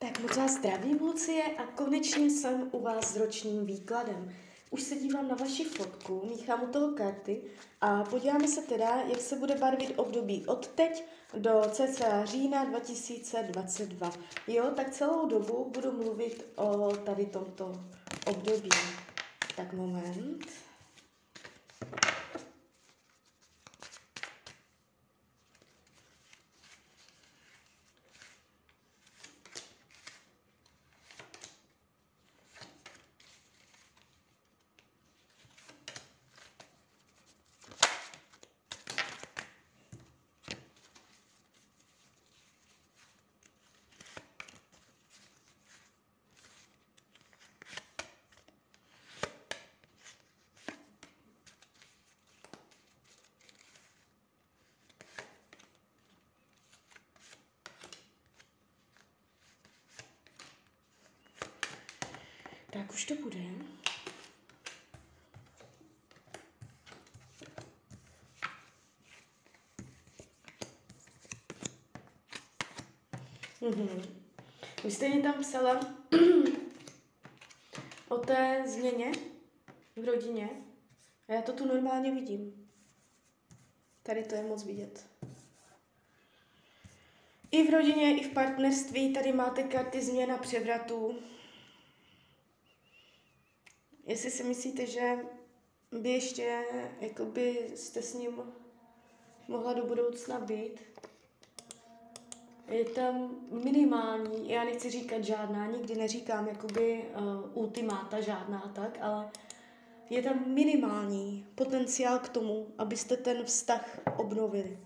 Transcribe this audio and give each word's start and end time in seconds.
Tak 0.00 0.20
moc 0.20 0.36
vás 0.36 0.52
zdravím, 0.52 1.00
Lucie, 1.00 1.42
a 1.44 1.66
konečně 1.66 2.30
jsem 2.30 2.68
u 2.72 2.82
vás 2.82 3.12
s 3.12 3.16
ročním 3.16 3.66
výkladem. 3.66 4.34
Už 4.70 4.82
se 4.82 4.94
dívám 4.94 5.28
na 5.28 5.34
vaši 5.34 5.64
fotku, 5.64 6.22
míchám 6.28 6.62
u 6.62 6.66
toho 6.66 6.92
karty 6.92 7.42
a 7.80 8.04
podíváme 8.04 8.48
se 8.48 8.62
teda, 8.62 9.02
jak 9.06 9.20
se 9.20 9.36
bude 9.36 9.54
barvit 9.54 9.98
období 9.98 10.46
od 10.46 10.66
teď 10.66 11.04
do 11.38 11.62
cca 11.70 12.24
října 12.24 12.64
2022. 12.64 14.12
Jo, 14.46 14.70
tak 14.76 14.90
celou 14.90 15.28
dobu 15.28 15.70
budu 15.74 15.92
mluvit 15.92 16.46
o 16.56 16.96
tady 16.96 17.26
tomto 17.26 17.72
období. 18.26 18.68
Tak 19.56 19.72
moment. 19.72 20.67
Tak 62.78 62.92
už 62.92 63.04
to 63.04 63.14
bude. 63.14 63.38
Mhm. 73.60 74.02
Vy 74.84 74.90
jste 74.90 75.08
mi 75.08 75.22
tam 75.22 75.34
psala 75.40 75.80
o 78.08 78.18
té 78.18 78.64
změně 78.66 79.12
v 79.96 80.04
rodině. 80.04 80.48
A 81.28 81.32
já 81.32 81.42
to 81.42 81.52
tu 81.52 81.66
normálně 81.66 82.14
vidím. 82.14 82.68
Tady 84.02 84.24
to 84.24 84.34
je 84.34 84.42
moc 84.42 84.64
vidět. 84.64 85.06
I 87.50 87.70
v 87.70 87.70
rodině, 87.70 88.20
i 88.20 88.28
v 88.28 88.32
partnerství 88.32 89.12
tady 89.12 89.32
máte 89.32 89.62
karty 89.62 90.02
změna 90.02 90.38
převratů. 90.38 91.18
Jestli 94.08 94.30
si 94.30 94.44
myslíte, 94.44 94.86
že 94.86 95.16
by 95.92 96.10
ještě 96.10 96.64
jakoby 97.00 97.70
jste 97.74 98.02
s 98.02 98.14
ním 98.14 98.42
mohla 99.48 99.72
do 99.72 99.86
budoucna 99.86 100.40
být, 100.40 100.80
je 102.68 102.84
tam 102.84 103.36
minimální, 103.64 104.50
já 104.50 104.64
nechci 104.64 104.90
říkat 104.90 105.24
žádná, 105.24 105.66
nikdy 105.66 105.94
neříkám 105.94 106.48
jakoby 106.48 107.04
uh, 107.14 107.58
ultimáta 107.58 108.20
žádná 108.20 108.72
tak, 108.74 108.98
ale 109.00 109.30
je 110.10 110.22
tam 110.22 110.54
minimální 110.54 111.46
potenciál 111.54 112.18
k 112.18 112.28
tomu, 112.28 112.66
abyste 112.78 113.16
ten 113.16 113.44
vztah 113.44 114.00
obnovili. 114.18 114.78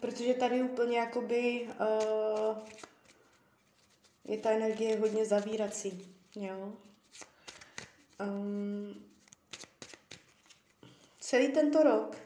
Protože 0.00 0.34
tady 0.34 0.62
úplně 0.62 0.98
jakoby 0.98 1.68
uh, 1.68 2.58
je 4.24 4.38
ta 4.38 4.50
energie 4.50 4.98
hodně 4.98 5.24
zavírací, 5.24 6.14
jo. 6.36 6.72
Um, 8.20 9.04
celý 11.20 11.48
tento 11.48 11.82
rok, 11.82 12.16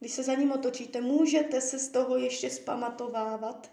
když 0.00 0.12
se 0.12 0.22
za 0.22 0.34
ním 0.34 0.52
otočíte, 0.52 1.00
můžete 1.00 1.60
se 1.60 1.78
z 1.78 1.88
toho 1.88 2.16
ještě 2.16 2.50
spamatovávat, 2.50 3.72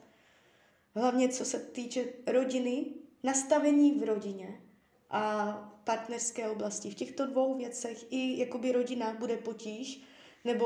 hlavně 0.96 1.30
co 1.30 1.46
se 1.46 1.60
týče 1.60 2.06
rodiny, 2.28 2.86
nastavení 3.24 4.00
v 4.00 4.04
rodině 4.04 4.62
a 5.10 5.54
partnerské 5.84 6.50
oblasti. 6.50 6.90
V 6.92 6.96
těchto 6.96 7.28
dvou 7.28 7.58
věcech 7.58 8.12
i 8.12 8.40
jakoby 8.40 8.72
rodina 8.72 9.14
bude 9.14 9.38
potíž, 9.38 10.02
nebo 10.46 10.66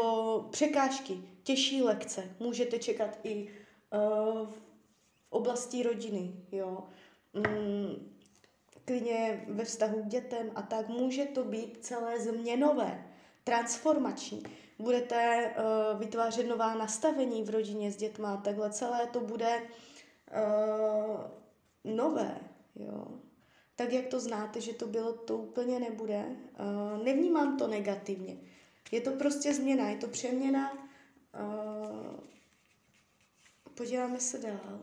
překážky, 0.51 1.17
těžší 1.43 1.81
lekce 1.81 2.35
můžete 2.39 2.79
čekat 2.79 3.19
i 3.23 3.47
uh, 3.47 4.49
v 4.49 4.61
oblasti 5.29 5.83
rodiny, 5.83 6.33
jo. 6.51 6.83
Mm, 7.33 8.11
klidně 8.85 9.45
ve 9.47 9.65
vztahu 9.65 10.03
k 10.03 10.07
dětem 10.07 10.51
a 10.55 10.61
tak, 10.61 10.89
může 10.89 11.25
to 11.25 11.43
být 11.43 11.85
celé 11.85 12.19
změnové, 12.19 13.05
transformační. 13.43 14.43
Budete 14.79 15.53
uh, 15.57 15.99
vytvářet 15.99 16.47
nová 16.47 16.75
nastavení 16.75 17.43
v 17.43 17.49
rodině 17.49 17.91
s 17.91 17.95
dětma, 17.95 18.37
takhle 18.37 18.69
celé 18.69 19.07
to 19.07 19.19
bude 19.19 19.61
uh, 19.61 21.19
nové, 21.95 22.37
jo. 22.75 23.07
Tak, 23.75 23.93
jak 23.93 24.07
to 24.07 24.19
znáte, 24.19 24.61
že 24.61 24.73
to 24.73 24.87
bylo, 24.87 25.13
to 25.13 25.37
úplně 25.37 25.79
nebude. 25.79 26.25
Uh, 26.25 27.03
nevnímám 27.03 27.57
to 27.57 27.67
negativně. 27.67 28.37
Je 28.91 29.01
to 29.01 29.11
prostě 29.11 29.53
změna, 29.53 29.89
je 29.89 29.97
to 29.97 30.07
přeměna. 30.07 30.71
Uh, 30.71 30.79
podíváme 33.73 34.19
se 34.19 34.37
dál 34.37 34.81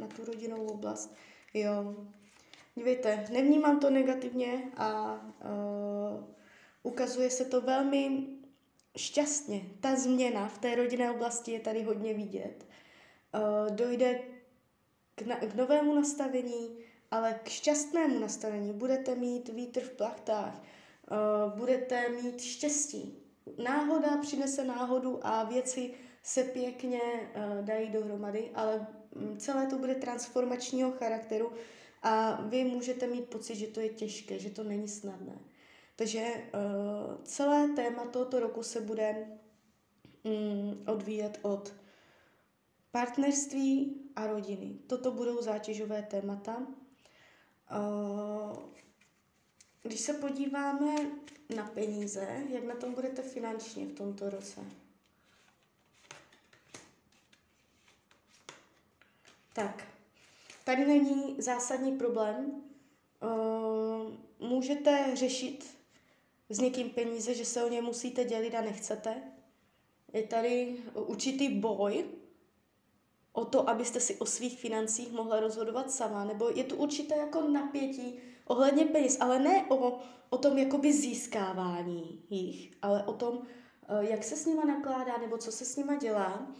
na 0.00 0.06
tu 0.06 0.24
rodinnou 0.24 0.66
oblast. 0.66 1.14
Jo, 1.54 1.94
Dívejte, 2.78 3.24
nevnímám 3.32 3.80
to 3.80 3.90
negativně 3.90 4.62
a 4.76 5.20
uh, 5.44 6.24
ukazuje 6.82 7.30
se 7.30 7.44
to 7.44 7.60
velmi 7.60 8.26
šťastně. 8.96 9.62
Ta 9.80 9.96
změna 9.96 10.48
v 10.48 10.58
té 10.58 10.74
rodinné 10.74 11.10
oblasti 11.10 11.52
je 11.52 11.60
tady 11.60 11.82
hodně 11.82 12.14
vidět. 12.14 12.66
Uh, 13.34 13.76
dojde 13.76 14.20
k, 15.14 15.22
na, 15.22 15.36
k 15.36 15.54
novému 15.54 15.94
nastavení, 15.94 16.78
ale 17.10 17.40
k 17.42 17.48
šťastnému 17.48 18.18
nastavení. 18.18 18.72
Budete 18.72 19.14
mít 19.14 19.48
vítr 19.48 19.80
v 19.80 19.90
plachtách, 19.90 20.62
uh, 21.10 21.58
budete 21.58 22.08
mít 22.08 22.40
štěstí. 22.40 23.18
Náhoda 23.64 24.16
přinese 24.16 24.64
náhodu 24.64 25.18
a 25.22 25.44
věci 25.44 25.94
se 26.22 26.44
pěkně 26.44 27.00
uh, 27.00 27.64
dají 27.64 27.88
dohromady, 27.88 28.50
ale 28.54 28.86
celé 29.38 29.66
to 29.66 29.78
bude 29.78 29.94
transformačního 29.94 30.92
charakteru, 30.92 31.52
a 32.06 32.40
vy 32.40 32.64
můžete 32.64 33.06
mít 33.06 33.28
pocit, 33.28 33.54
že 33.54 33.66
to 33.66 33.80
je 33.80 33.88
těžké, 33.88 34.38
že 34.38 34.50
to 34.50 34.64
není 34.64 34.88
snadné. 34.88 35.38
Takže 35.96 36.20
uh, 36.24 37.24
celé 37.24 37.68
téma 37.68 38.06
tohoto 38.06 38.40
roku 38.40 38.62
se 38.62 38.80
bude 38.80 39.26
um, 40.22 40.84
odvíjet 40.86 41.38
od 41.42 41.74
partnerství 42.90 44.00
a 44.16 44.26
rodiny. 44.26 44.78
Toto 44.86 45.10
budou 45.10 45.42
zátěžové 45.42 46.02
témata. 46.02 46.66
Uh, 47.76 48.58
když 49.82 50.00
se 50.00 50.12
podíváme 50.12 50.94
na 51.56 51.64
peníze, 51.64 52.44
jak 52.48 52.64
na 52.64 52.74
tom 52.74 52.94
budete 52.94 53.22
finančně 53.22 53.86
v 53.86 53.94
tomto 53.94 54.30
roce? 54.30 54.60
Tak, 59.52 59.95
Tady 60.66 60.86
není 60.86 61.36
zásadní 61.38 61.92
problém. 61.92 62.62
Uh, 63.22 64.48
můžete 64.48 65.10
řešit 65.14 65.64
s 66.48 66.58
někým 66.58 66.90
peníze, 66.90 67.34
že 67.34 67.44
se 67.44 67.64
o 67.64 67.68
ně 67.68 67.82
musíte 67.82 68.24
dělit 68.24 68.54
a 68.54 68.60
nechcete. 68.60 69.22
Je 70.12 70.22
tady 70.22 70.76
určitý 70.94 71.48
boj 71.48 72.04
o 73.32 73.44
to, 73.44 73.70
abyste 73.70 74.00
si 74.00 74.16
o 74.16 74.26
svých 74.26 74.58
financích 74.58 75.12
mohla 75.12 75.40
rozhodovat 75.40 75.90
sama, 75.90 76.24
nebo 76.24 76.50
je 76.54 76.64
tu 76.64 76.76
určité 76.76 77.16
jako 77.16 77.40
napětí 77.40 78.18
ohledně 78.44 78.84
peněz, 78.84 79.16
ale 79.20 79.38
ne 79.38 79.66
o, 79.68 79.98
o 80.30 80.38
tom 80.38 80.58
jakoby 80.58 80.92
získávání 80.92 82.24
jich, 82.30 82.72
ale 82.82 83.04
o 83.04 83.12
tom, 83.12 83.42
jak 84.00 84.24
se 84.24 84.36
s 84.36 84.46
nima 84.46 84.64
nakládá, 84.64 85.18
nebo 85.18 85.38
co 85.38 85.52
se 85.52 85.64
s 85.64 85.76
nima 85.76 85.96
dělá. 85.96 86.52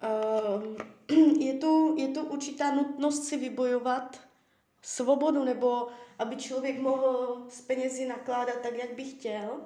Ehm, 0.00 0.76
je 1.40 1.54
tu, 1.54 1.96
je 1.98 2.08
tu 2.08 2.20
určitá 2.20 2.74
nutnost 2.74 3.24
si 3.24 3.36
vybojovat 3.36 4.20
svobodu, 4.82 5.44
nebo 5.44 5.88
aby 6.18 6.36
člověk 6.36 6.80
mohl 6.80 7.46
s 7.48 7.60
penězi 7.60 8.06
nakládat 8.06 8.60
tak, 8.62 8.78
jak 8.78 8.94
by 8.94 9.04
chtěl. 9.04 9.60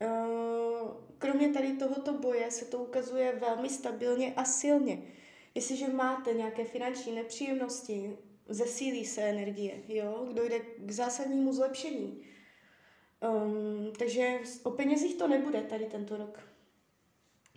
Ehm, 0.00 0.88
kromě 1.18 1.48
tady 1.48 1.72
tohoto 1.72 2.12
boje 2.12 2.50
se 2.50 2.64
to 2.64 2.78
ukazuje 2.78 3.32
velmi 3.32 3.68
stabilně 3.68 4.34
a 4.34 4.44
silně. 4.44 5.02
Jestliže 5.54 5.88
máte 5.88 6.32
nějaké 6.32 6.64
finanční 6.64 7.12
nepříjemnosti, 7.12 8.18
zesílí 8.48 9.04
se 9.04 9.22
energie, 9.22 9.82
jo, 9.88 10.28
dojde 10.32 10.60
k 10.60 10.90
zásadnímu 10.90 11.52
zlepšení. 11.52 12.22
Um, 13.20 13.92
takže 13.98 14.38
o 14.62 14.70
penězích 14.70 15.14
to 15.14 15.28
nebude 15.28 15.62
tady 15.62 15.86
tento 15.86 16.16
rok. 16.16 16.51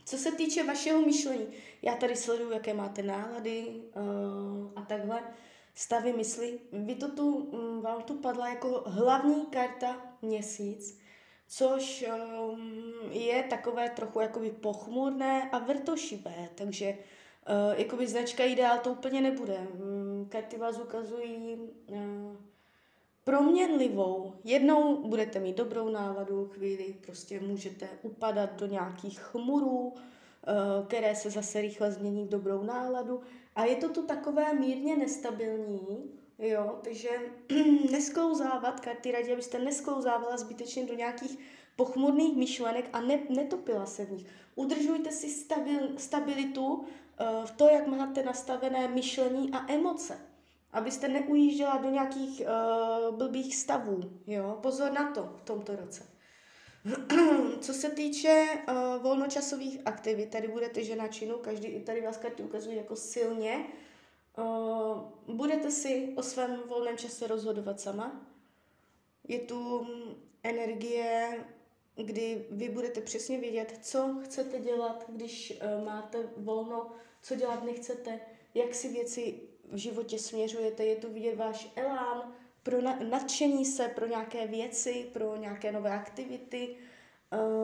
Co 0.06 0.18
se 0.18 0.32
týče 0.32 0.64
vašeho 0.64 1.02
myšlení, 1.02 1.48
já 1.82 1.96
tady 1.96 2.16
sleduju, 2.16 2.52
jaké 2.52 2.74
máte 2.74 3.04
nálady 3.04 3.82
uh, 3.96 4.72
a 4.76 4.82
takhle. 4.82 5.24
stavy 5.76 6.14
mysli. 6.14 6.60
Vy 6.72 6.96
to 6.96 7.12
tu, 7.12 7.50
mm, 7.52 7.82
vám 7.82 8.02
tu 8.02 8.14
padla 8.14 8.50
jako 8.50 8.84
hlavní 8.86 9.46
karta 9.46 10.18
měsíc, 10.22 11.00
což 11.48 12.06
um, 12.40 13.12
je 13.12 13.44
takové 13.44 13.90
trochu 13.90 14.20
jakoby 14.20 14.52
pochmurné 14.52 15.50
a 15.52 15.60
vrtošivé, 15.60 16.50
takže 16.56 16.86
uh, 16.90 17.80
jakoby 17.80 18.08
značka 18.08 18.44
ideál 18.44 18.80
to 18.80 18.92
úplně 18.92 19.22
nebude. 19.22 19.58
Um, 19.58 20.30
karty 20.30 20.58
vás 20.58 20.80
ukazují 20.80 21.58
uh, 21.88 21.98
proměnlivou. 23.26 24.34
Jednou 24.44 25.08
budete 25.08 25.40
mít 25.40 25.58
dobrou 25.58 25.90
náladu, 25.90 26.50
chvíli 26.54 26.96
prostě 27.06 27.40
můžete 27.40 27.90
upadat 28.02 28.60
do 28.60 28.66
nějakých 28.66 29.20
chmurů, 29.20 29.88
uh, 29.88 29.94
které 30.88 31.16
se 31.16 31.30
zase 31.30 31.62
rychle 31.62 31.92
změní 31.92 32.26
v 32.26 32.30
dobrou 32.30 32.64
náladu. 32.64 33.22
A 33.56 33.66
je 33.66 33.76
to 33.76 33.90
tu 33.90 34.02
takové 34.02 34.54
mírně 34.54 34.98
nestabilní, 34.98 36.12
jo, 36.40 36.80
takže 36.84 37.10
nesklouzávat, 37.92 38.80
karty 38.80 39.12
radí, 39.12 39.32
abyste 39.34 39.60
nesklouzávala 39.60 40.38
zbytečně 40.38 40.86
do 40.86 40.94
nějakých 40.94 41.40
pochmurných 41.76 42.38
myšlenek 42.38 42.90
a 42.94 43.02
ne, 43.02 43.20
netopila 43.30 43.86
se 43.86 44.06
v 44.06 44.12
nich. 44.12 44.26
Udržujte 44.56 45.12
si 45.12 45.30
stabil, 45.30 45.80
stabilitu 45.98 46.74
uh, 46.74 46.86
v 47.46 47.52
to, 47.52 47.70
jak 47.70 47.88
máte 47.88 48.24
nastavené 48.24 48.88
myšlení 48.88 49.52
a 49.52 49.72
emoce. 49.72 50.25
Abyste 50.76 51.08
neujížděla 51.08 51.78
do 51.78 51.90
nějakých 51.90 52.42
uh, 52.42 53.16
blbých 53.16 53.56
stavů. 53.56 54.02
Jo? 54.28 54.60
Pozor 54.62 54.92
na 54.92 55.12
to 55.12 55.34
v 55.38 55.42
tomto 55.42 55.76
roce. 55.76 56.04
Co 57.62 57.74
se 57.74 57.90
týče 57.90 58.46
uh, 58.68 59.04
volnočasových 59.04 59.82
aktivit, 59.86 60.30
tady 60.30 60.48
budete 60.48 60.84
žena 60.84 61.08
činu, 61.08 61.38
každý 61.38 61.80
tady 61.80 62.02
vás 62.02 62.18
karty 62.18 62.44
ukazují 62.44 62.78
jako 62.78 62.96
silně. 62.96 63.66
Uh, 64.38 65.36
budete 65.36 65.72
si 65.72 66.14
o 66.16 66.24
svém 66.24 66.60
volném 66.68 66.98
čase 66.98 67.28
rozhodovat 67.28 67.80
sama. 67.80 68.32
Je 69.28 69.40
tu 69.40 69.88
energie, 70.44 71.46
kdy 71.96 72.46
vy 72.52 72.70
budete 72.70 73.02
přesně 73.02 73.38
vědět, 73.38 73.80
co 73.82 74.20
chcete 74.24 74.60
dělat, 74.60 75.06
když 75.10 75.54
uh, 75.78 75.86
máte 75.86 76.30
volno, 76.38 76.92
co 77.22 77.36
dělat 77.36 77.64
nechcete, 77.64 78.20
jak 78.54 78.76
si 78.76 78.90
věci 78.90 79.55
v 79.72 79.78
životě 79.78 80.20
směřujete. 80.20 80.86
Je 80.86 80.96
tu 80.96 81.14
vidět 81.14 81.36
váš 81.36 81.72
elán, 81.76 82.34
pro 82.64 82.82
na, 82.82 83.00
nadšení 83.10 83.66
se 83.66 83.88
pro 83.88 84.08
nějaké 84.08 84.48
věci, 84.48 85.10
pro 85.14 85.36
nějaké 85.36 85.72
nové 85.72 85.92
aktivity. 85.92 86.76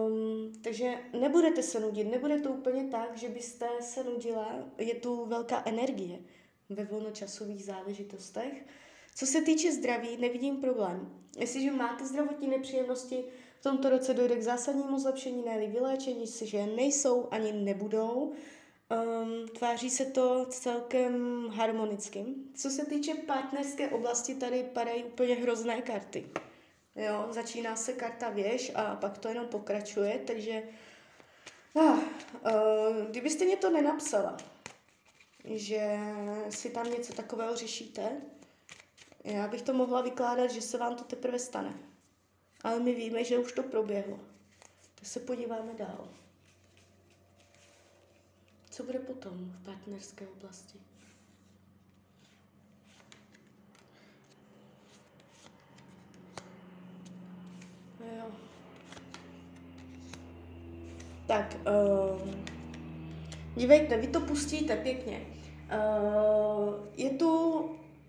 Um, 0.07 0.51
takže 0.63 0.93
nebudete 1.19 1.63
se 1.63 1.79
nudit, 1.79 2.03
nebude 2.03 2.39
to 2.39 2.49
úplně 2.49 2.83
tak, 2.83 3.17
že 3.17 3.29
byste 3.29 3.67
se 3.79 4.03
nudila, 4.03 4.55
je 4.77 4.95
tu 4.95 5.25
velká 5.25 5.63
energie 5.65 6.19
ve 6.69 6.85
volnočasových 6.85 7.65
záležitostech. 7.65 8.65
Co 9.15 9.25
se 9.25 9.41
týče 9.41 9.71
zdraví, 9.71 10.17
nevidím 10.17 10.57
problém. 10.57 11.23
Jestliže 11.37 11.71
máte 11.71 12.05
zdravotní 12.05 12.47
nepříjemnosti, 12.47 13.23
v 13.59 13.63
tomto 13.63 13.89
roce 13.89 14.13
dojde 14.13 14.35
k 14.35 14.43
zásadnímu 14.43 14.99
zlepšení, 14.99 15.43
ne 15.43 15.67
vyléčení, 15.67 16.25
že 16.41 16.65
nejsou 16.65 17.27
ani 17.31 17.51
nebudou. 17.51 18.33
Um, 18.91 19.47
tváří 19.47 19.89
se 19.89 20.05
to 20.05 20.45
celkem 20.45 21.45
harmonickým. 21.49 22.51
Co 22.55 22.69
se 22.69 22.85
týče 22.85 23.13
partnerské 23.13 23.89
oblasti, 23.89 24.35
tady 24.35 24.63
padají 24.63 25.03
úplně 25.03 25.35
hrozné 25.35 25.81
karty. 25.81 26.29
Jo, 26.95 27.27
začíná 27.29 27.75
se 27.75 27.93
karta 27.93 28.29
věž 28.29 28.71
a 28.75 28.95
pak 28.95 29.17
to 29.17 29.27
jenom 29.27 29.47
pokračuje, 29.47 30.19
takže 30.27 30.63
ah, 31.75 31.93
uh, 31.93 33.05
kdybyste 33.09 33.45
mě 33.45 33.57
to 33.57 33.69
nenapsala, 33.69 34.37
že 35.45 35.97
si 36.49 36.69
tam 36.69 36.91
něco 36.91 37.13
takového 37.13 37.55
řešíte, 37.55 38.21
já 39.23 39.47
bych 39.47 39.61
to 39.61 39.73
mohla 39.73 40.01
vykládat, 40.01 40.51
že 40.51 40.61
se 40.61 40.77
vám 40.77 40.95
to 40.95 41.03
teprve 41.03 41.39
stane. 41.39 41.73
Ale 42.63 42.79
my 42.79 42.93
víme, 42.95 43.23
že 43.23 43.37
už 43.37 43.51
to 43.51 43.63
proběhlo. 43.63 44.19
Tak 44.95 45.05
se 45.05 45.19
podíváme 45.19 45.73
dál. 45.73 46.07
Co 48.81 48.85
bude 48.85 48.99
potom 48.99 49.31
v 49.31 49.65
partnerské 49.65 50.27
oblasti? 50.27 50.79
Jo. 57.99 58.31
Tak, 61.27 61.55
um, 61.55 62.45
dívejte, 63.55 63.97
vy 63.97 64.07
to 64.07 64.19
pustíte 64.19 64.75
pěkně. 64.75 65.25
Uh, 65.25 66.73
je 66.97 67.09
tu 67.09 67.61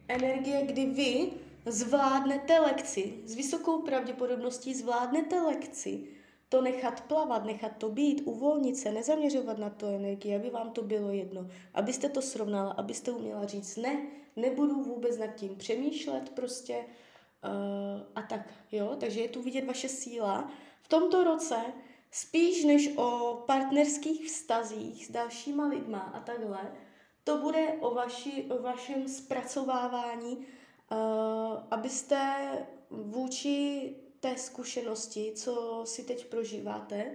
energie, 0.09 0.67
kdy 0.67 0.87
vy 0.87 1.31
zvládnete 1.67 2.61
lekci, 2.61 3.15
s 3.25 3.35
vysokou 3.35 3.83
pravděpodobností 3.83 4.75
zvládnete 4.75 5.41
lekci, 5.41 6.09
to 6.53 6.63
nechat 6.63 7.01
plavat, 7.01 7.45
nechat 7.45 7.73
to 7.79 7.89
být, 7.89 8.23
uvolnit 8.25 8.77
se, 8.77 8.93
nezaměřovat 8.93 9.59
na 9.59 9.71
to 9.71 9.87
energii, 9.87 10.37
aby 10.37 10.51
vám 10.51 10.71
to 10.71 10.83
bylo 10.83 11.11
jedno, 11.11 11.47
abyste 11.75 12.09
to 12.09 12.23
srovnala, 12.23 12.71
abyste 12.73 13.11
uměla 13.11 13.47
říct 13.47 13.77
ne, 13.77 14.07
nebudu 14.37 14.83
vůbec 14.83 15.19
nad 15.19 15.27
tím 15.27 15.57
přemýšlet 15.57 16.31
prostě 16.31 16.77
uh, 16.77 18.03
a 18.15 18.23
tak, 18.23 18.55
jo, 18.73 18.97
takže 19.01 19.21
je 19.21 19.29
tu 19.29 19.43
vidět 19.43 19.65
vaše 19.65 19.89
síla. 19.89 20.51
V 20.83 20.89
tomto 20.89 21.25
roce 21.25 21.57
spíš 22.11 22.65
než 22.65 22.97
o 22.97 23.43
partnerských 23.47 24.27
vztazích 24.27 25.07
s 25.07 25.11
dalšíma 25.11 25.69
lidma 25.69 26.01
a 26.01 26.21
takhle, 26.21 26.73
to 27.25 27.39
bude 27.39 27.69
o, 27.81 27.95
vaši, 27.95 28.45
o 28.51 28.63
vašem 28.63 29.09
zpracovávání, 29.09 30.37
uh, 30.37 30.97
abyste 31.71 32.47
vůči 32.91 33.95
té 34.23 34.37
zkušenosti, 34.37 35.33
co 35.35 35.83
si 35.85 36.03
teď 36.03 36.27
prožíváte, 36.27 37.13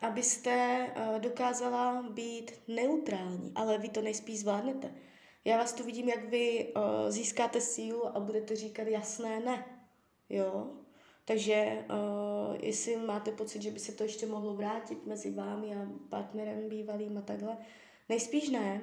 abyste 0.00 0.86
uh, 0.96 1.20
dokázala 1.20 2.02
být 2.02 2.52
neutrální, 2.68 3.52
ale 3.54 3.78
vy 3.78 3.88
to 3.88 4.02
nejspíš 4.02 4.40
zvládnete. 4.40 4.94
Já 5.44 5.56
vás 5.56 5.72
tu 5.72 5.84
vidím, 5.84 6.08
jak 6.08 6.24
vy 6.24 6.74
uh, 6.76 7.10
získáte 7.10 7.60
sílu 7.60 8.16
a 8.16 8.20
budete 8.20 8.56
říkat 8.56 8.88
jasné 8.88 9.40
ne. 9.40 9.64
Jo? 10.28 10.70
Takže 11.24 11.84
uh, 11.90 12.56
jestli 12.60 12.96
máte 12.96 13.32
pocit, 13.32 13.62
že 13.62 13.70
by 13.70 13.80
se 13.80 13.92
to 13.92 14.02
ještě 14.02 14.26
mohlo 14.26 14.54
vrátit 14.54 15.06
mezi 15.06 15.30
vámi 15.30 15.74
a 15.74 15.86
partnerem 16.08 16.68
bývalým 16.68 17.18
a 17.18 17.22
takhle, 17.22 17.56
nejspíš 18.08 18.50
ne. 18.50 18.80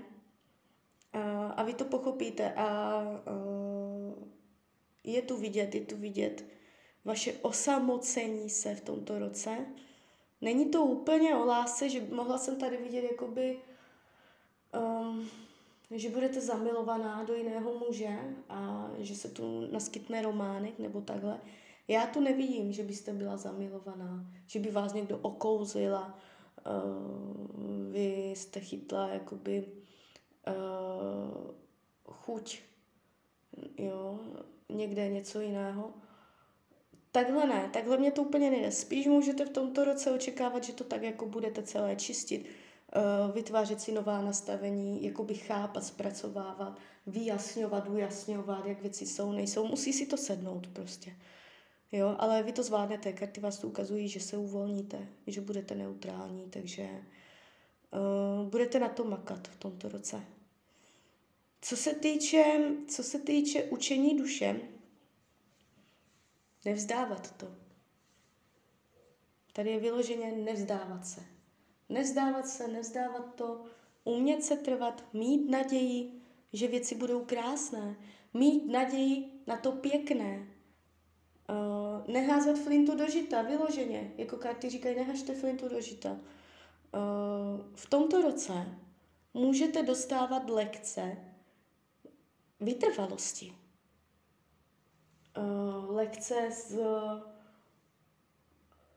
A 1.55 1.63
vy 1.63 1.73
to 1.73 1.85
pochopíte 1.85 2.53
a 2.53 3.01
je 5.03 5.21
tu 5.21 5.37
vidět, 5.37 5.75
je 5.75 5.81
tu 5.81 5.97
vidět 5.97 6.56
vaše 7.07 7.33
osamocení 7.33 8.49
se 8.49 8.75
v 8.75 8.81
tomto 8.81 9.19
roce. 9.19 9.65
Není 10.41 10.65
to 10.65 10.83
úplně 10.83 11.35
o 11.35 11.45
lásce, 11.45 11.89
že 11.89 12.07
mohla 12.11 12.37
jsem 12.37 12.55
tady 12.55 12.77
vidět 12.77 13.03
jakoby, 13.11 13.59
um, 14.79 15.29
že 15.91 16.09
budete 16.09 16.41
zamilovaná 16.41 17.23
do 17.23 17.33
jiného 17.33 17.73
muže 17.73 18.35
a 18.49 18.91
že 18.97 19.15
se 19.15 19.29
tu 19.29 19.67
naskytne 19.71 20.21
románek 20.21 20.79
nebo 20.79 21.01
takhle. 21.01 21.39
Já 21.87 22.07
tu 22.07 22.19
nevidím, 22.19 22.71
že 22.71 22.83
byste 22.83 23.13
byla 23.13 23.37
zamilovaná, 23.37 24.25
že 24.47 24.59
by 24.59 24.71
vás 24.71 24.93
někdo 24.93 25.17
okouzila, 25.17 26.19
uh, 26.67 27.91
vy 27.91 28.33
jste 28.35 28.59
chytla 28.59 29.07
jakoby 29.07 29.65
uh, 30.47 31.51
chuť, 32.13 32.59
jo, 33.77 34.19
někde 34.69 35.09
něco 35.09 35.39
jiného. 35.39 35.93
Takhle 37.11 37.47
ne, 37.47 37.69
takhle 37.73 37.97
mě 37.97 38.11
to 38.11 38.21
úplně 38.21 38.49
nejde. 38.49 38.71
Spíš 38.71 39.07
můžete 39.07 39.45
v 39.45 39.49
tomto 39.49 39.85
roce 39.85 40.11
očekávat, 40.11 40.63
že 40.63 40.73
to 40.73 40.83
tak 40.83 41.03
jako 41.03 41.25
budete 41.25 41.63
celé 41.63 41.95
čistit, 41.95 42.45
uh, 42.45 43.35
vytvářet 43.35 43.81
si 43.81 43.91
nová 43.91 44.21
nastavení, 44.21 45.03
jakoby 45.03 45.33
chápat, 45.33 45.83
zpracovávat, 45.83 46.79
vyjasňovat, 47.07 47.89
ujasňovat, 47.89 48.65
jak 48.65 48.81
věci 48.81 49.05
jsou, 49.05 49.31
nejsou. 49.31 49.67
Musí 49.67 49.93
si 49.93 50.05
to 50.05 50.17
sednout 50.17 50.67
prostě. 50.67 51.15
Jo, 51.91 52.15
ale 52.19 52.43
vy 52.43 52.51
to 52.51 52.63
zvládnete, 52.63 53.13
karty 53.13 53.41
vás 53.41 53.59
to 53.59 53.67
ukazují, 53.67 54.07
že 54.07 54.19
se 54.19 54.37
uvolníte, 54.37 55.07
že 55.27 55.41
budete 55.41 55.75
neutrální, 55.75 56.49
takže 56.49 56.89
uh, 57.91 58.49
budete 58.49 58.79
na 58.79 58.89
to 58.89 59.03
makat 59.03 59.47
v 59.47 59.55
tomto 59.55 59.89
roce. 59.89 60.23
Co 61.61 61.77
se 61.77 61.93
týče, 61.93 62.61
co 62.87 63.03
se 63.03 63.19
týče 63.19 63.63
učení 63.63 64.17
duše, 64.17 64.61
nevzdávat 66.65 67.31
to. 67.37 67.47
Tady 69.53 69.69
je 69.69 69.79
vyloženě 69.79 70.31
nevzdávat 70.31 71.07
se. 71.07 71.21
Nevzdávat 71.89 72.47
se, 72.47 72.67
nevzdávat 72.67 73.35
to, 73.35 73.63
umět 74.03 74.43
se 74.43 74.57
trvat, 74.57 75.03
mít 75.13 75.49
naději, 75.49 76.21
že 76.53 76.67
věci 76.67 76.95
budou 76.95 77.25
krásné, 77.25 77.95
mít 78.33 78.71
naději 78.71 79.41
na 79.47 79.57
to 79.57 79.71
pěkné, 79.71 80.47
uh, 81.49 82.13
neházet 82.13 82.59
flintu 82.59 82.95
do 82.95 83.09
žita, 83.09 83.41
vyloženě, 83.41 84.11
jako 84.17 84.37
karty 84.37 84.69
říkají, 84.69 84.95
nehažte 84.95 85.33
flintu 85.33 85.69
do 85.69 85.81
žita. 85.81 86.11
Uh, 86.11 86.19
v 87.75 87.89
tomto 87.89 88.21
roce 88.21 88.79
můžete 89.33 89.83
dostávat 89.83 90.49
lekce 90.49 91.17
vytrvalosti. 92.59 93.53
Uh, 95.37 95.95
lekce 95.95 96.51
z, 96.51 96.79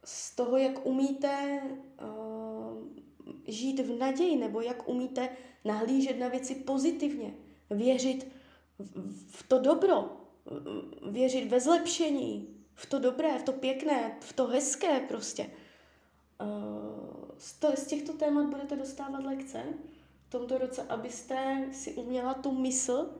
z 0.05 0.37
toho, 0.37 0.57
jak 0.57 0.87
umíte 0.87 1.63
uh, 2.03 2.89
žít 3.47 3.81
v 3.81 3.99
naději, 3.99 4.37
nebo 4.37 4.61
jak 4.61 4.89
umíte 4.89 5.29
nahlížet 5.65 6.19
na 6.19 6.29
věci 6.29 6.55
pozitivně, 6.55 7.35
věřit 7.71 8.27
v, 9.31 9.49
to 9.49 9.59
dobro, 9.59 10.17
věřit 11.11 11.51
ve 11.51 11.61
zlepšení, 11.61 12.57
v 12.75 12.87
to 12.87 12.99
dobré, 12.99 13.39
v 13.39 13.43
to 13.43 13.53
pěkné, 13.53 14.17
v 14.21 14.33
to 14.33 14.47
hezké 14.47 15.01
prostě. 15.01 15.51
Uh, 16.41 17.11
z, 17.39 17.53
to, 17.53 17.69
z 17.77 17.87
těchto 17.87 18.13
témat 18.13 18.47
budete 18.47 18.77
dostávat 18.77 19.25
lekce 19.25 19.63
v 20.29 20.31
tomto 20.31 20.59
roce, 20.59 20.83
abyste 20.83 21.69
si 21.73 21.95
uměla 21.95 22.35
tu 22.35 22.53
mysl 22.53 23.11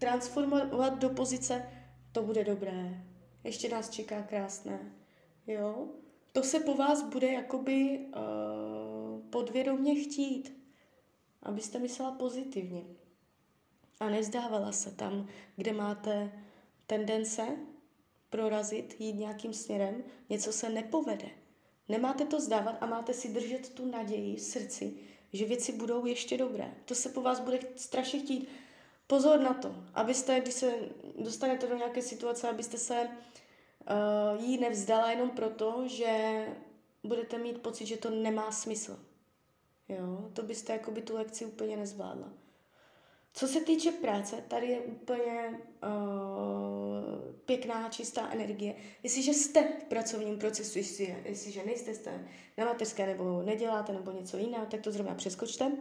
transformovat 0.00 0.98
do 0.98 1.10
pozice, 1.10 1.70
to 2.12 2.22
bude 2.22 2.44
dobré, 2.44 3.04
ještě 3.44 3.68
nás 3.68 3.90
čeká 3.90 4.22
krásné, 4.22 4.92
jo. 5.46 5.88
To 6.32 6.42
se 6.42 6.60
po 6.60 6.74
vás 6.74 7.02
bude 7.02 7.32
jakoby 7.32 7.98
uh, 7.98 9.30
podvědomě 9.30 9.94
chtít, 9.94 10.62
abyste 11.42 11.78
myslela 11.78 12.12
pozitivně 12.12 12.84
a 14.00 14.10
nezdávala 14.10 14.72
se 14.72 14.90
tam, 14.90 15.28
kde 15.56 15.72
máte 15.72 16.32
tendence 16.86 17.56
prorazit, 18.30 19.00
jít 19.00 19.12
nějakým 19.12 19.52
směrem, 19.52 20.04
něco 20.28 20.52
se 20.52 20.68
nepovede. 20.68 21.28
Nemáte 21.88 22.24
to 22.24 22.40
zdávat 22.40 22.76
a 22.80 22.86
máte 22.86 23.14
si 23.14 23.28
držet 23.28 23.74
tu 23.74 23.86
naději 23.86 24.36
v 24.36 24.40
srdci, 24.40 24.94
že 25.32 25.44
věci 25.44 25.72
budou 25.72 26.06
ještě 26.06 26.38
dobré. 26.38 26.74
To 26.84 26.94
se 26.94 27.08
po 27.08 27.22
vás 27.22 27.40
bude 27.40 27.58
strašně 27.76 28.20
chtít. 28.20 28.48
Pozor 29.10 29.40
na 29.40 29.54
to, 29.54 29.74
abyste, 29.94 30.40
když 30.40 30.54
se 30.54 30.72
dostanete 31.18 31.66
do 31.66 31.76
nějaké 31.76 32.02
situace, 32.02 32.48
abyste 32.48 32.78
se 32.78 33.08
uh, 33.08 34.44
jí 34.44 34.58
nevzdala 34.58 35.10
jenom 35.10 35.30
proto, 35.30 35.82
že 35.86 36.46
budete 37.04 37.38
mít 37.38 37.58
pocit, 37.58 37.86
že 37.86 37.96
to 37.96 38.10
nemá 38.10 38.52
smysl. 38.52 38.98
Jo, 39.88 40.30
to 40.32 40.42
byste 40.42 40.72
jakoby 40.72 41.02
tu 41.02 41.14
lekci 41.14 41.44
úplně 41.46 41.76
nezvládla. 41.76 42.32
Co 43.32 43.48
se 43.48 43.60
týče 43.60 43.92
práce, 43.92 44.44
tady 44.48 44.66
je 44.66 44.80
úplně 44.80 45.60
uh, 45.82 47.34
pěkná, 47.44 47.88
čistá 47.88 48.28
energie. 48.32 48.74
Jestliže 49.02 49.34
jste 49.34 49.62
v 49.62 49.84
pracovním 49.84 50.38
procesu, 50.38 50.78
jestli, 50.78 51.16
jestliže 51.24 51.64
nejste 51.64 51.94
jste 51.94 52.28
na 52.58 52.64
mateřské 52.64 53.06
nebo 53.06 53.42
neděláte 53.42 53.92
nebo 53.92 54.12
něco 54.12 54.36
jiného, 54.36 54.66
tak 54.66 54.80
to 54.80 54.92
zrovna 54.92 55.14
přeskočte. 55.14 55.72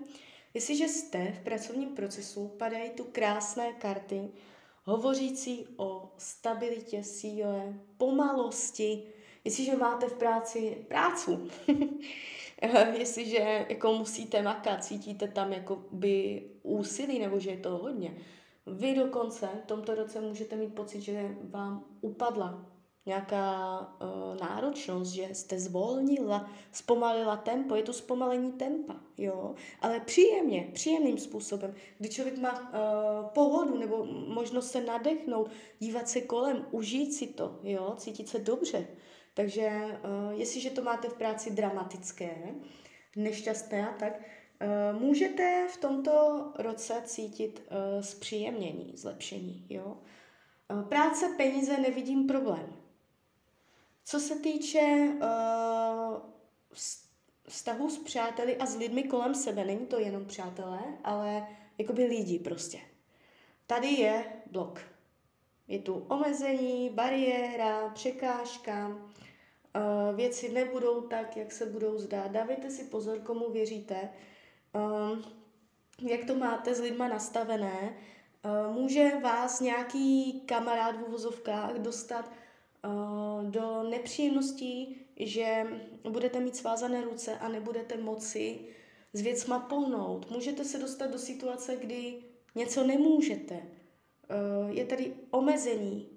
Jestliže 0.54 0.88
jste 0.88 1.32
v 1.32 1.44
pracovním 1.44 1.90
procesu, 1.90 2.48
padají 2.48 2.90
tu 2.90 3.04
krásné 3.04 3.74
karty, 3.74 4.30
hovořící 4.84 5.68
o 5.78 6.12
stabilitě, 6.18 7.04
síle, 7.04 7.74
pomalosti. 7.98 9.04
Jestliže 9.46 9.78
máte 9.78 10.08
v 10.08 10.14
práci 10.14 10.86
prácu, 10.88 11.50
jestliže 12.98 13.66
jako 13.70 13.94
musíte 13.94 14.42
makat, 14.42 14.84
cítíte 14.84 15.28
tam 15.28 15.54
jako 15.54 15.84
by 15.92 16.44
úsilí 16.64 17.20
nebo 17.20 17.40
že 17.40 17.50
je 17.50 17.58
to 17.58 17.70
hodně, 17.70 18.18
vy 18.68 18.96
dokonce 18.96 19.50
v 19.64 19.68
tomto 19.68 19.96
roce 19.96 20.22
můžete 20.22 20.56
mít 20.56 20.76
pocit, 20.76 21.02
že 21.02 21.36
vám 21.42 21.86
upadla 22.02 22.69
nějaká 23.06 23.80
uh, 23.80 24.40
náročnost, 24.42 25.12
že 25.12 25.28
jste 25.32 25.60
zvolnila, 25.60 26.50
zpomalila 26.72 27.38
tempo, 27.38 27.76
je 27.76 27.84
to 27.84 27.94
zpomalení 27.94 28.52
tempa, 28.52 28.96
jo, 29.18 29.56
ale 29.82 30.00
příjemně, 30.00 30.70
příjemným 30.74 31.18
způsobem, 31.18 31.74
kdy 31.98 32.10
člověk 32.10 32.38
má 32.38 32.60
uh, 32.60 33.28
pohodu 33.28 33.78
nebo 33.78 34.06
možnost 34.28 34.72
se 34.72 34.82
nadechnout, 34.82 35.52
dívat 35.80 36.10
se 36.10 36.22
kolem, 36.22 36.66
užít 36.72 37.14
si 37.14 37.28
to, 37.28 37.60
jo, 37.64 37.94
cítit 37.98 38.30
se 38.30 38.40
dobře, 38.40 38.88
takže 39.34 39.70
uh, 39.70 40.40
jestliže 40.40 40.70
to 40.70 40.82
máte 40.82 41.10
v 41.10 41.14
práci 41.14 41.52
dramatické, 41.52 42.56
nešťastné 43.16 43.90
a 43.90 43.94
tak, 43.94 44.22
uh, 44.94 45.02
můžete 45.02 45.68
v 45.74 45.78
tomto 45.78 46.46
roce 46.58 47.02
cítit 47.06 47.62
uh, 47.72 48.02
zpříjemnění, 48.02 48.92
zlepšení. 48.96 49.66
Jo? 49.70 49.98
Práce, 50.90 51.26
peníze, 51.38 51.78
nevidím 51.78 52.28
problém. 52.28 52.74
Co 54.10 54.20
se 54.20 54.36
týče 54.36 55.10
uh, 55.14 56.18
vztahu 57.48 57.90
s 57.90 57.98
přáteli 57.98 58.58
a 58.58 58.66
s 58.66 58.76
lidmi 58.76 59.04
kolem 59.04 59.36
sebe, 59.36 59.66
není 59.66 59.86
to 59.86 60.00
jenom 60.00 60.26
přátelé, 60.26 60.80
ale 61.04 61.48
jakoby 61.78 62.06
lidi 62.06 62.40
prostě. 62.40 62.80
Tady 63.68 63.88
je 63.88 64.26
blok. 64.52 64.82
Je 65.68 65.80
tu 65.80 65.94
omezení, 65.94 66.90
bariéra, 66.90 67.90
překážka, 67.90 68.88
uh, 68.88 70.16
věci 70.16 70.50
nebudou 70.50 71.02
tak, 71.02 71.38
jak 71.38 71.52
se 71.52 71.66
budou 71.66 71.98
zdát. 71.98 72.32
Dávejte 72.32 72.72
si 72.72 72.84
pozor, 72.84 73.20
komu 73.20 73.52
věříte, 73.52 74.10
um, 74.74 75.24
jak 76.10 76.26
to 76.26 76.36
máte 76.36 76.76
s 76.76 76.80
lidma 76.80 77.08
nastavené. 77.08 77.98
Uh, 78.46 78.76
může 78.76 79.12
vás 79.24 79.60
nějaký 79.60 80.42
kamarád 80.42 80.96
v 80.96 81.04
uvozovkách 81.04 81.74
dostat 81.74 82.32
do 83.50 83.84
nepříjemností, 83.84 85.02
že 85.20 85.68
budete 86.10 86.40
mít 86.40 86.56
svázané 86.56 87.02
ruce 87.02 87.38
a 87.40 87.50
nebudete 87.50 87.98
moci 87.98 88.60
s 89.14 89.22
věcma 89.22 89.60
pohnout. 89.60 90.32
Můžete 90.32 90.66
se 90.66 90.78
dostat 90.78 91.12
do 91.12 91.18
situace, 91.18 91.76
kdy 91.76 92.24
něco 92.56 92.84
nemůžete. 92.84 93.56
Uh, 93.56 94.70
je 94.70 94.86
tady 94.86 95.14
omezení 95.32 96.10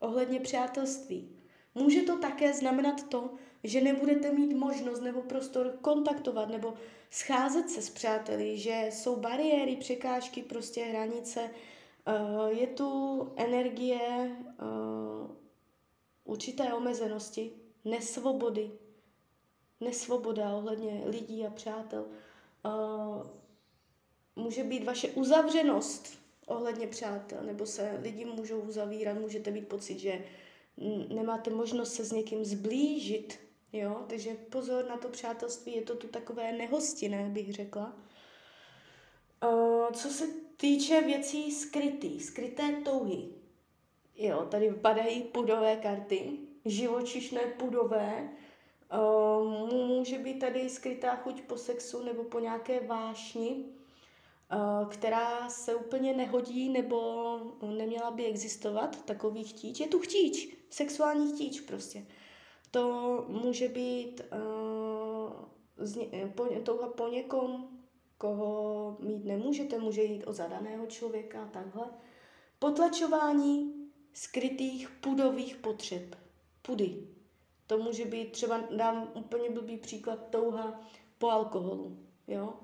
ohledně 0.00 0.40
přátelství. 0.40 1.28
Může 1.74 2.02
to 2.02 2.18
také 2.18 2.52
znamenat 2.52 3.08
to, 3.08 3.30
že 3.64 3.80
nebudete 3.80 4.32
mít 4.32 4.54
možnost 4.54 5.00
nebo 5.00 5.22
prostor 5.22 5.78
kontaktovat 5.80 6.48
nebo 6.48 6.74
scházet 7.10 7.70
se 7.70 7.82
s 7.82 7.90
přáteli, 7.90 8.58
že 8.58 8.88
jsou 8.90 9.16
bariéry, 9.16 9.76
překážky, 9.76 10.42
prostě 10.42 10.84
hranice. 10.84 11.50
Eh, 12.06 12.52
je 12.52 12.66
tu 12.66 13.32
energie 13.36 14.00
eh, 14.00 15.39
určité 16.30 16.74
omezenosti, 16.74 17.52
nesvobody, 17.84 18.70
nesvoboda 19.80 20.56
ohledně 20.56 21.02
lidí 21.06 21.46
a 21.46 21.50
přátel. 21.50 22.06
Může 24.36 24.64
být 24.64 24.84
vaše 24.84 25.08
uzavřenost 25.08 26.18
ohledně 26.46 26.86
přátel, 26.86 27.42
nebo 27.42 27.66
se 27.66 27.98
lidi 28.02 28.24
můžou 28.24 28.60
uzavírat, 28.60 29.18
můžete 29.18 29.50
mít 29.50 29.68
pocit, 29.68 29.98
že 29.98 30.24
nemáte 31.08 31.50
možnost 31.50 31.94
se 31.94 32.04
s 32.04 32.12
někým 32.12 32.44
zblížit, 32.44 33.38
jo, 33.72 34.04
takže 34.08 34.34
pozor 34.34 34.84
na 34.88 34.96
to 34.96 35.08
přátelství, 35.08 35.74
je 35.74 35.82
to 35.82 35.94
tu 35.94 36.08
takové 36.08 36.52
nehostinné, 36.52 37.28
bych 37.28 37.52
řekla. 37.52 37.96
Co 39.92 40.08
se 40.08 40.24
týče 40.56 41.00
věcí 41.00 41.52
skrytý, 41.52 42.20
skryté 42.20 42.82
touhy, 42.84 43.28
jo, 44.20 44.46
tady 44.50 44.70
padají 44.70 45.22
pudové 45.22 45.76
karty, 45.76 46.38
živočišné 46.64 47.40
pudové, 47.40 48.30
uh, 48.92 49.88
může 49.88 50.18
být 50.18 50.38
tady 50.38 50.68
skrytá 50.68 51.16
chuť 51.16 51.42
po 51.42 51.56
sexu 51.56 52.04
nebo 52.04 52.24
po 52.24 52.40
nějaké 52.40 52.80
vášni, 52.80 53.64
Eh, 54.52 54.86
která 54.88 55.48
se 55.48 55.74
úplně 55.74 56.12
nehodí 56.12 56.68
nebo 56.68 57.40
neměla 57.62 58.10
by 58.10 58.24
existovat, 58.24 59.04
takový 59.04 59.44
chtíč. 59.44 59.80
Je 59.80 59.88
tu 59.88 59.98
chtíč, 59.98 60.56
sexuální 60.70 61.32
chtíč 61.32 61.60
prostě. 61.60 62.06
To 62.70 63.24
může 63.28 63.68
být 63.68 64.22
uh, 65.80 66.28
po, 66.34 66.44
touha 66.62 66.88
po 66.88 67.08
někom, 67.08 67.68
koho 68.18 68.96
mít 69.00 69.24
nemůžete, 69.24 69.78
může 69.78 70.02
jít 70.02 70.24
o 70.24 70.32
zadaného 70.32 70.86
člověka 70.86 71.42
a 71.42 71.46
takhle. 71.46 71.86
Potlačování 72.58 73.79
skrytých 74.12 74.90
pudových 74.90 75.56
potřeb. 75.56 76.16
Pudy. 76.62 77.08
To 77.66 77.78
může 77.78 78.04
být 78.04 78.32
třeba, 78.32 78.60
dám 78.76 79.12
úplně 79.14 79.50
blbý 79.50 79.76
příklad, 79.76 80.18
touha 80.30 80.80
po 81.18 81.30
alkoholu. 81.30 81.98
Jo? 82.28 82.54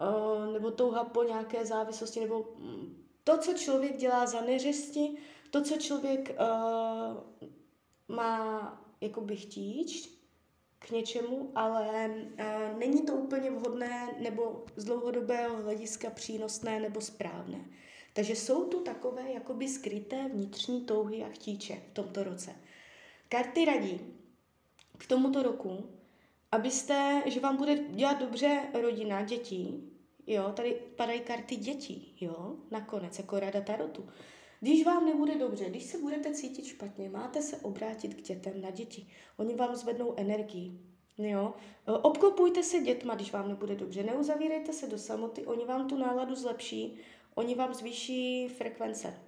Eh, 0.00 0.52
nebo 0.52 0.70
touha 0.70 1.04
po 1.04 1.22
nějaké 1.22 1.66
závislosti, 1.66 2.20
nebo 2.20 2.54
mm, 2.58 3.04
to, 3.24 3.38
co 3.38 3.52
člověk 3.52 3.96
dělá 3.96 4.26
za 4.26 4.40
neřesti, 4.40 5.16
to, 5.50 5.62
co 5.62 5.76
člověk 5.76 6.30
uh, 6.30 7.48
má 8.16 8.84
jakoby 9.00 9.36
chtíč 9.36 10.10
k 10.78 10.90
něčemu, 10.90 11.52
ale 11.54 12.08
uh, 12.08 12.78
není 12.78 13.06
to 13.06 13.12
úplně 13.12 13.50
vhodné 13.50 14.16
nebo 14.20 14.64
z 14.76 14.84
dlouhodobého 14.84 15.62
hlediska 15.62 16.10
přínosné 16.10 16.80
nebo 16.80 17.00
správné. 17.00 17.64
Takže 18.18 18.36
jsou 18.36 18.64
tu 18.64 18.80
takové 18.80 19.32
jakoby 19.32 19.68
skryté 19.68 20.28
vnitřní 20.28 20.80
touhy 20.80 21.24
a 21.24 21.28
chtíče 21.28 21.82
v 21.90 21.94
tomto 21.94 22.24
roce. 22.24 22.56
Karty 23.28 23.64
radí 23.64 24.00
k 24.98 25.06
tomuto 25.06 25.42
roku, 25.42 25.90
abyste, 26.52 27.22
že 27.26 27.40
vám 27.40 27.56
bude 27.56 27.76
dělat 27.76 28.20
dobře 28.20 28.62
rodina, 28.80 29.22
dětí, 29.22 29.90
jo, 30.26 30.52
tady 30.56 30.74
padají 30.96 31.20
karty 31.20 31.56
dětí, 31.56 32.16
jo, 32.20 32.56
nakonec, 32.70 33.18
jako 33.18 33.40
rada 33.40 33.60
tarotu. 33.60 34.08
Když 34.60 34.84
vám 34.84 35.06
nebude 35.06 35.34
dobře, 35.34 35.64
když 35.64 35.84
se 35.84 35.98
budete 35.98 36.34
cítit 36.34 36.64
špatně, 36.64 37.10
máte 37.10 37.42
se 37.42 37.56
obrátit 37.56 38.14
k 38.14 38.22
dětem 38.22 38.60
na 38.60 38.70
děti. 38.70 39.06
Oni 39.36 39.54
vám 39.54 39.76
zvednou 39.76 40.14
energii. 40.16 40.80
Jo? 41.18 41.54
Obklopujte 42.02 42.62
se 42.62 42.80
dětma, 42.80 43.14
když 43.14 43.32
vám 43.32 43.48
nebude 43.48 43.74
dobře. 43.74 44.02
Neuzavírejte 44.02 44.72
se 44.72 44.86
do 44.86 44.98
samoty, 44.98 45.46
oni 45.46 45.64
vám 45.64 45.88
tu 45.88 45.96
náladu 45.96 46.34
zlepší, 46.34 46.98
oni 47.34 47.54
vám 47.54 47.74
zvýší 47.74 48.48
frekvence. 48.48 49.20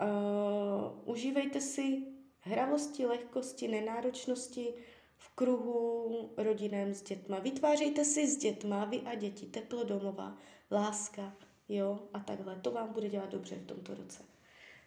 Uh, 0.00 1.10
užívejte 1.12 1.60
si 1.60 2.02
hravosti, 2.40 3.06
lehkosti, 3.06 3.68
nenáročnosti 3.68 4.74
v 5.16 5.28
kruhu 5.34 6.30
rodinném 6.36 6.94
s 6.94 7.02
dětma. 7.02 7.38
Vytvářejte 7.38 8.04
si 8.04 8.26
s 8.26 8.36
dětma, 8.36 8.84
vy 8.84 9.00
a 9.00 9.14
děti, 9.14 9.46
teplo 9.46 9.84
domova, 9.84 10.36
láska, 10.70 11.36
jo, 11.68 11.98
a 12.12 12.20
takhle. 12.20 12.56
To 12.56 12.70
vám 12.70 12.92
bude 12.92 13.08
dělat 13.08 13.30
dobře 13.30 13.54
v 13.54 13.66
tomto 13.66 13.94
roce. 13.94 14.22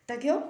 Tak 0.05 0.23
jo, 0.23 0.43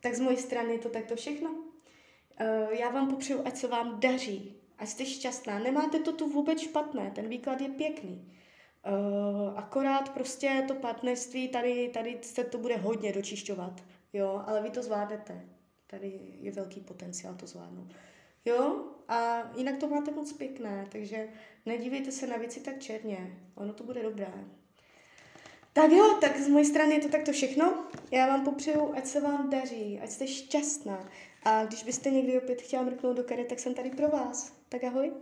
tak 0.00 0.14
z 0.14 0.20
mojej 0.20 0.38
strany 0.38 0.72
je 0.72 0.78
to 0.78 0.88
takto 0.88 1.16
všechno. 1.16 1.50
Uh, 1.50 2.72
já 2.72 2.90
vám 2.90 3.10
popřeju, 3.10 3.42
ať 3.44 3.56
se 3.56 3.68
vám 3.68 4.00
daří, 4.00 4.56
ať 4.78 4.88
jste 4.88 5.06
šťastná. 5.06 5.58
Nemáte 5.58 5.98
to 5.98 6.12
tu 6.12 6.28
vůbec 6.28 6.60
špatné, 6.60 7.12
ten 7.14 7.28
výklad 7.28 7.60
je 7.60 7.68
pěkný. 7.68 8.34
Uh, 8.86 9.58
akorát 9.58 10.08
prostě 10.08 10.64
to 10.68 10.74
partnerství, 10.74 11.48
tady, 11.48 11.88
tady 11.88 12.18
se 12.22 12.44
to 12.44 12.58
bude 12.58 12.76
hodně 12.76 13.12
dočišťovat, 13.12 13.82
jo, 14.12 14.42
ale 14.46 14.62
vy 14.62 14.70
to 14.70 14.82
zvládnete. 14.82 15.40
Tady 15.86 16.20
je 16.40 16.52
velký 16.52 16.80
potenciál 16.80 17.34
to 17.34 17.46
zvládnout. 17.46 17.94
Jo, 18.44 18.84
a 19.08 19.42
jinak 19.56 19.76
to 19.76 19.88
máte 19.88 20.10
moc 20.10 20.32
pěkné, 20.32 20.86
takže 20.92 21.28
nedívejte 21.66 22.12
se 22.12 22.26
na 22.26 22.36
věci 22.36 22.60
tak 22.60 22.78
černě, 22.78 23.38
ono 23.54 23.72
to 23.72 23.84
bude 23.84 24.02
dobré. 24.02 24.32
Tak 25.72 25.92
jo, 25.92 26.18
tak 26.20 26.40
z 26.40 26.48
mojej 26.48 26.66
strany 26.66 26.94
je 26.94 27.00
to 27.00 27.08
takto 27.08 27.32
všechno. 27.32 27.84
Já 28.10 28.26
vám 28.26 28.44
popřeju, 28.44 28.94
ať 28.96 29.06
se 29.06 29.20
vám 29.20 29.50
daří, 29.50 30.00
ať 30.02 30.10
jste 30.10 30.26
šťastná. 30.26 31.08
A 31.44 31.64
když 31.64 31.84
byste 31.84 32.10
někdy 32.10 32.38
opět 32.38 32.62
chtěla 32.62 32.82
mrknout 32.82 33.16
do 33.16 33.24
karet, 33.24 33.46
tak 33.46 33.58
jsem 33.58 33.74
tady 33.74 33.90
pro 33.90 34.08
vás. 34.08 34.52
Tak 34.68 34.84
ahoj. 34.84 35.12